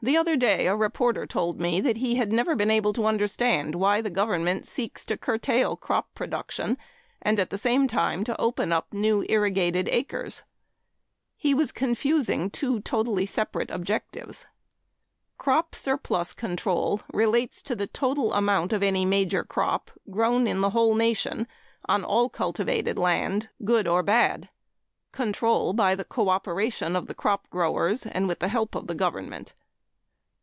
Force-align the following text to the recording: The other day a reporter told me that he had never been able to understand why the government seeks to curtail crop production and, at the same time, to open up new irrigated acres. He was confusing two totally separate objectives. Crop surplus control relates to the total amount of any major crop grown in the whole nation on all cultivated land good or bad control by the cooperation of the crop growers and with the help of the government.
The 0.00 0.16
other 0.16 0.36
day 0.36 0.68
a 0.68 0.76
reporter 0.76 1.26
told 1.26 1.58
me 1.60 1.80
that 1.80 1.96
he 1.96 2.14
had 2.14 2.30
never 2.32 2.54
been 2.54 2.70
able 2.70 2.92
to 2.92 3.06
understand 3.06 3.74
why 3.74 4.00
the 4.00 4.08
government 4.10 4.64
seeks 4.64 5.04
to 5.06 5.16
curtail 5.16 5.74
crop 5.74 6.14
production 6.14 6.78
and, 7.20 7.40
at 7.40 7.50
the 7.50 7.58
same 7.58 7.88
time, 7.88 8.22
to 8.22 8.40
open 8.40 8.70
up 8.70 8.86
new 8.92 9.26
irrigated 9.28 9.88
acres. 9.88 10.44
He 11.36 11.52
was 11.52 11.72
confusing 11.72 12.48
two 12.48 12.78
totally 12.78 13.26
separate 13.26 13.72
objectives. 13.72 14.46
Crop 15.36 15.74
surplus 15.74 16.32
control 16.32 17.00
relates 17.12 17.60
to 17.62 17.74
the 17.74 17.88
total 17.88 18.32
amount 18.34 18.72
of 18.72 18.84
any 18.84 19.04
major 19.04 19.42
crop 19.42 19.90
grown 20.10 20.46
in 20.46 20.60
the 20.60 20.70
whole 20.70 20.94
nation 20.94 21.48
on 21.86 22.04
all 22.04 22.28
cultivated 22.28 22.96
land 22.96 23.48
good 23.64 23.88
or 23.88 24.04
bad 24.04 24.48
control 25.10 25.72
by 25.72 25.96
the 25.96 26.04
cooperation 26.04 26.94
of 26.94 27.08
the 27.08 27.16
crop 27.16 27.50
growers 27.50 28.06
and 28.06 28.28
with 28.28 28.38
the 28.38 28.46
help 28.48 28.76
of 28.76 28.86
the 28.86 28.94
government. 28.94 29.54